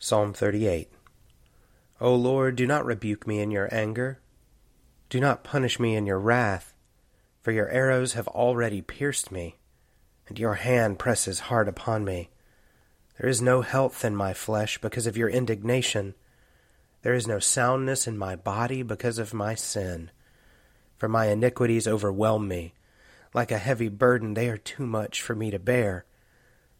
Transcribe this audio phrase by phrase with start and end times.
[0.00, 0.88] Psalm 38
[2.00, 4.20] O Lord, do not rebuke me in your anger.
[5.10, 6.72] Do not punish me in your wrath,
[7.42, 9.56] for your arrows have already pierced me,
[10.28, 12.30] and your hand presses hard upon me.
[13.18, 16.14] There is no health in my flesh because of your indignation.
[17.02, 20.12] There is no soundness in my body because of my sin.
[20.96, 22.72] For my iniquities overwhelm me.
[23.34, 26.04] Like a heavy burden, they are too much for me to bear.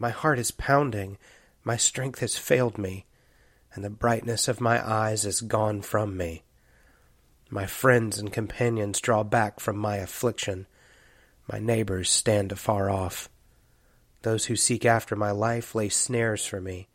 [0.00, 1.18] My heart is pounding,
[1.62, 3.04] my strength has failed me,
[3.74, 6.42] and the brightness of my eyes is gone from me.
[7.50, 10.66] My friends and companions draw back from my affliction.
[11.52, 13.28] My neighbors stand afar off.
[14.22, 16.88] Those who seek after my life lay snares for me.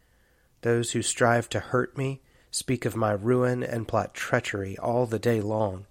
[0.62, 5.20] Those who strive to hurt me speak of my ruin and plot treachery all the
[5.20, 5.86] day long.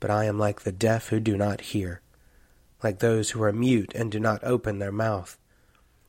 [0.00, 2.00] But I am like the deaf who do not hear,
[2.82, 5.38] like those who are mute and do not open their mouth.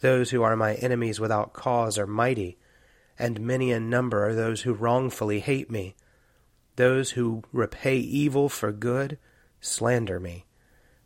[0.00, 2.58] Those who are my enemies without cause are mighty,
[3.18, 5.94] and many in number are those who wrongfully hate me.
[6.76, 9.18] Those who repay evil for good
[9.60, 10.44] slander me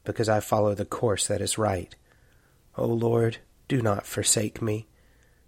[0.04, 1.94] because I follow the course that is right.
[2.77, 3.38] O Lord,
[3.69, 4.87] do not forsake me.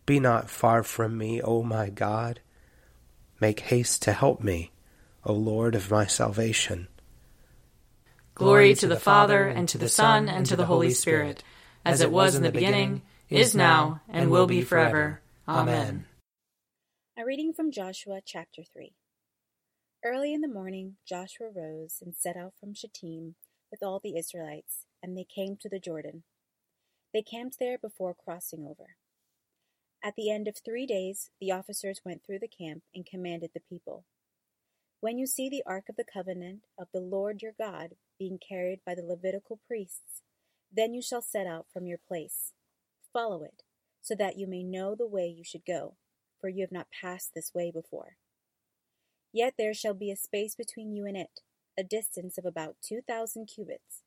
[0.04, 2.40] Be not far from me, O my God.
[3.40, 4.70] Make haste to help me,
[5.24, 6.88] O Lord of my salvation.
[8.34, 11.42] Glory to the Father, and to the Son, and to the Holy Spirit,
[11.84, 15.22] as it was in the beginning, is now, and will be forever.
[15.48, 16.06] Amen.
[17.18, 18.92] A reading from Joshua chapter 3.
[20.04, 23.36] Early in the morning, Joshua rose and set out from Shittim
[23.70, 26.24] with all the Israelites, and they came to the Jordan.
[27.14, 28.96] They camped there before crossing over.
[30.02, 33.60] At the end of three days, the officers went through the camp and commanded the
[33.60, 34.04] people
[35.00, 38.80] When you see the ark of the covenant of the Lord your God being carried
[38.84, 40.22] by the Levitical priests,
[40.72, 42.52] then you shall set out from your place.
[43.12, 43.62] Follow it,
[44.00, 45.96] so that you may know the way you should go,
[46.40, 48.16] for you have not passed this way before.
[49.32, 51.40] Yet there shall be a space between you and it
[51.78, 54.02] a distance of about two thousand cubits.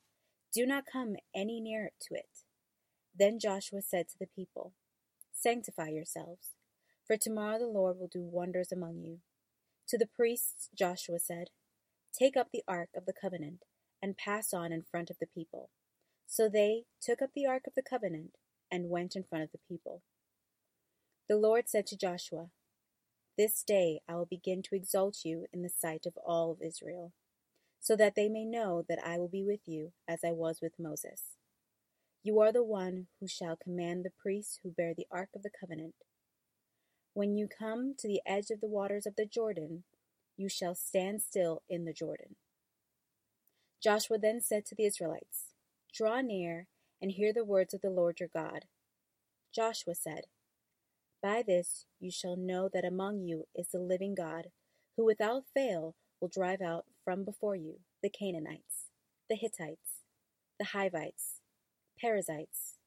[0.53, 2.43] Do not come any nearer to it.
[3.17, 4.73] Then Joshua said to the people,
[5.33, 6.51] Sanctify yourselves,
[7.07, 9.19] for tomorrow the Lord will do wonders among you.
[9.87, 11.47] To the priests Joshua said,
[12.17, 13.63] Take up the ark of the covenant,
[14.01, 15.69] and pass on in front of the people.
[16.27, 18.37] So they took up the ark of the covenant,
[18.73, 20.01] and went in front of the people.
[21.29, 22.47] The Lord said to Joshua,
[23.37, 27.13] This day I will begin to exalt you in the sight of all of Israel,
[27.79, 30.73] so that they may know that I will be with you as I was with
[30.79, 31.21] Moses.
[32.23, 35.51] You are the one who shall command the priests who bear the ark of the
[35.51, 35.93] covenant.
[37.13, 39.83] When you come to the edge of the waters of the Jordan,
[40.35, 42.37] you shall stand still in the Jordan.
[43.83, 45.51] Joshua then said to the Israelites,
[45.93, 46.67] Draw near
[47.03, 48.61] and hear the words of the Lord your God.
[49.53, 50.21] Joshua said,
[51.21, 54.47] by this you shall know that among you is the living God,
[54.95, 58.87] who without fail will drive out from before you the Canaanites,
[59.29, 60.01] the Hittites,
[60.57, 61.41] the Hivites,
[61.99, 62.77] Perizzites,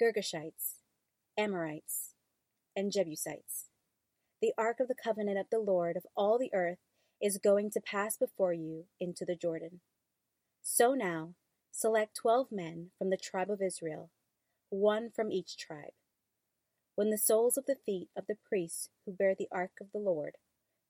[0.00, 0.80] Girgashites,
[1.38, 2.10] Amorites,
[2.76, 3.70] and Jebusites.
[4.42, 6.78] The ark of the covenant of the Lord of all the earth
[7.22, 9.80] is going to pass before you into the Jordan.
[10.62, 11.34] So now,
[11.76, 14.10] select twelve men from the tribe of Israel,
[14.70, 15.92] one from each tribe.
[16.94, 19.98] When the soles of the feet of the priests who bear the ark of the
[19.98, 20.36] Lord,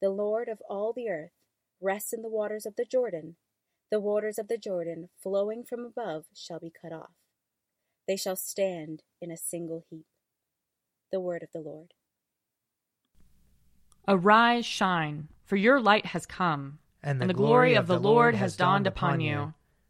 [0.02, 1.32] the Lord of all the earth,
[1.81, 3.36] rest in the waters of the Jordan,
[3.90, 7.14] the waters of the Jordan flowing from above shall be cut off.
[8.06, 10.04] They shall stand in a single heap.
[11.10, 11.94] The word of the Lord.
[14.06, 17.98] Arise, shine, for your light has come, and the, and the glory, glory of the
[17.98, 19.54] Lord has dawned upon you.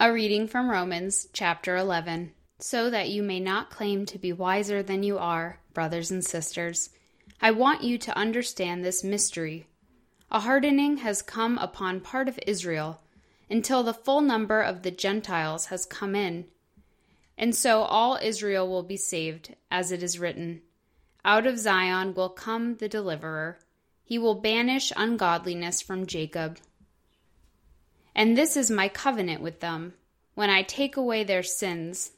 [0.00, 2.32] A reading from Romans chapter 11.
[2.58, 6.90] So that you may not claim to be wiser than you are, brothers and sisters.
[7.40, 9.68] I want you to understand this mystery.
[10.32, 13.02] A hardening has come upon part of Israel
[13.48, 16.46] until the full number of the Gentiles has come in.
[17.38, 20.62] And so all Israel will be saved, as it is written
[21.24, 23.60] Out of Zion will come the deliverer.
[24.02, 26.58] He will banish ungodliness from Jacob.
[28.14, 29.94] And this is my covenant with them,
[30.34, 32.12] when I take away their sins.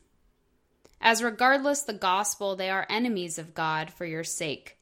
[1.00, 4.76] As regardless the gospel, they are enemies of God for your sake.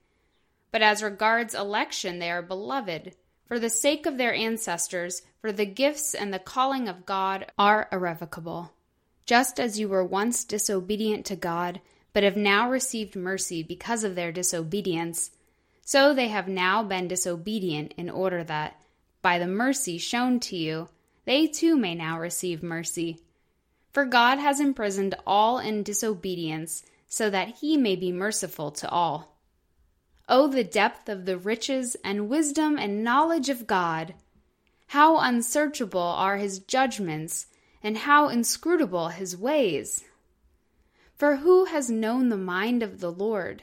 [0.73, 3.15] But as regards election, they are beloved.
[3.47, 7.89] For the sake of their ancestors, for the gifts and the calling of God are
[7.93, 8.73] irrevocable.
[9.27, 11.81] Just as you were once disobedient to God,
[12.13, 15.31] but have now received mercy because of their disobedience,
[15.83, 18.81] so they have now been disobedient in order that,
[19.21, 20.89] by the mercy shown to you,
[21.25, 23.21] they too may now receive mercy.
[23.91, 29.39] For God has imprisoned all in disobedience, so that he may be merciful to all.
[30.29, 34.15] Oh, the depth of the riches and wisdom and knowledge of God!
[34.89, 37.47] How unsearchable are his judgments,
[37.83, 40.05] and how inscrutable his ways!
[41.15, 43.63] For who has known the mind of the Lord?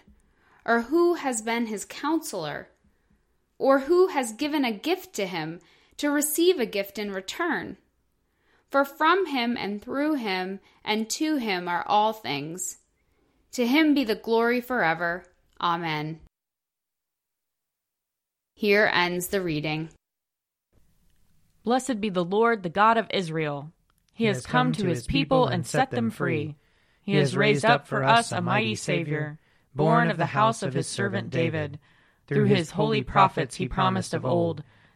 [0.65, 2.69] Or who has been his counselor?
[3.57, 5.59] Or who has given a gift to him
[5.97, 7.77] to receive a gift in return?
[8.69, 12.77] For from him and through him and to him are all things.
[13.53, 15.25] To him be the glory forever.
[15.59, 16.21] Amen.
[18.55, 19.89] Here ends the reading.
[21.63, 23.71] Blessed be the Lord, the God of Israel.
[24.13, 26.55] He, he has come, come to his people and set them free.
[27.01, 29.39] He has raised up for us a mighty Savior,
[29.75, 31.79] born of the house of his servant David.
[32.27, 34.63] Through his holy prophets he promised of old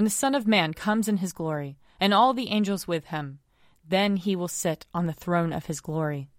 [0.00, 3.40] When the Son of Man comes in his glory, and all the angels with him,
[3.86, 6.30] then he will sit on the throne of his glory.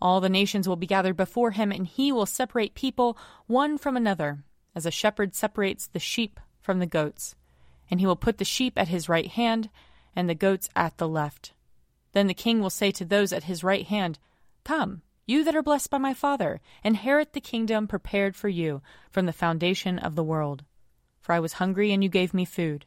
[0.00, 3.98] All the nations will be gathered before him, and he will separate people one from
[3.98, 7.34] another, as a shepherd separates the sheep from the goats.
[7.90, 9.68] And he will put the sheep at his right hand,
[10.16, 11.52] and the goats at the left.
[12.12, 14.18] Then the king will say to those at his right hand,
[14.64, 19.26] Come, you that are blessed by my Father, inherit the kingdom prepared for you from
[19.26, 20.64] the foundation of the world.
[21.20, 22.86] For I was hungry, and you gave me food.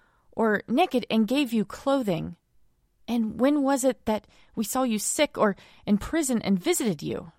[0.41, 2.35] or naked and gave you clothing?
[3.07, 5.55] And when was it that we saw you sick or
[5.85, 7.31] in prison and visited you?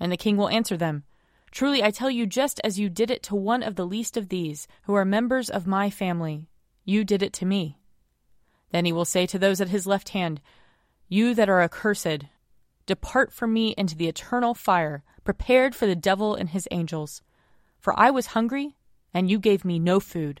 [0.00, 1.04] And the king will answer them
[1.50, 4.30] Truly I tell you, just as you did it to one of the least of
[4.30, 6.48] these, who are members of my family,
[6.84, 7.78] you did it to me.
[8.70, 10.40] Then he will say to those at his left hand,
[11.08, 12.24] You that are accursed,
[12.86, 17.22] depart from me into the eternal fire prepared for the devil and his angels.
[17.78, 18.76] For I was hungry,
[19.12, 20.40] and you gave me no food.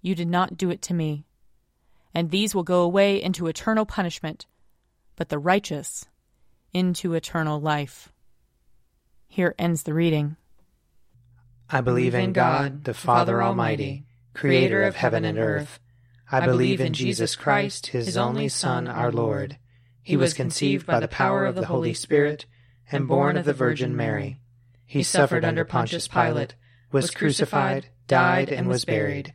[0.00, 1.24] you did not do it to me.
[2.14, 4.46] And these will go away into eternal punishment,
[5.16, 6.06] but the righteous
[6.72, 8.12] into eternal life.
[9.26, 10.36] Here ends the reading.
[11.70, 15.80] I believe in God, the Father Almighty, creator of heaven and earth.
[16.30, 19.58] I believe in Jesus Christ, his only Son, our Lord.
[20.02, 22.46] He was conceived by the power of the Holy Spirit
[22.90, 24.40] and born of the Virgin Mary.
[24.86, 26.54] He suffered under Pontius Pilate,
[26.90, 29.34] was crucified, died, and was buried.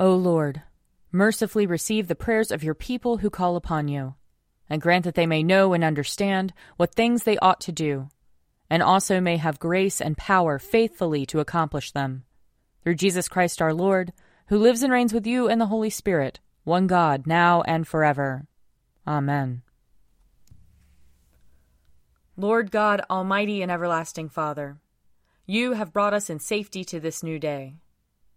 [0.00, 0.62] O Lord,
[1.12, 4.14] mercifully receive the prayers of your people who call upon you,
[4.66, 8.08] and grant that they may know and understand what things they ought to do,
[8.70, 12.24] and also may have grace and power faithfully to accomplish them.
[12.82, 14.14] Through Jesus Christ our Lord,
[14.46, 18.46] who lives and reigns with you and the Holy Spirit, one God, now and forever.
[19.06, 19.60] Amen.
[22.38, 24.78] Lord God, Almighty and everlasting Father,
[25.44, 27.74] you have brought us in safety to this new day.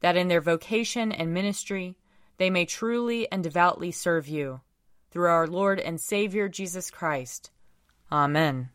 [0.00, 1.96] that in their vocation and ministry
[2.36, 4.60] they may truly and devoutly serve you.
[5.10, 7.50] Through our Lord and Savior Jesus Christ.
[8.10, 8.70] Amen.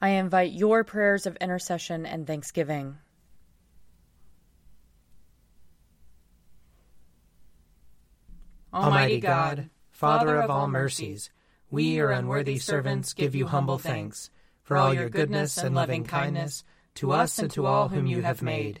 [0.00, 2.96] I invite your prayers of intercession and thanksgiving.
[8.72, 11.30] Almighty God, Father of all mercies,
[11.70, 14.30] we, your unworthy servants, give you humble thanks
[14.62, 16.64] for all your goodness and loving kindness
[16.94, 18.80] to us and to all whom you have made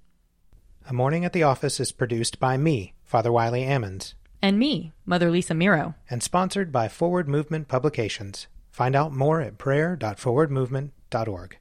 [0.89, 4.15] A Morning at the Office is produced by me, Father Wiley Ammons.
[4.41, 5.93] And me, Mother Lisa Meirow.
[6.09, 8.47] And sponsored by Forward Movement Publications.
[8.71, 11.57] Find out more at prayer.forwardmovement.org.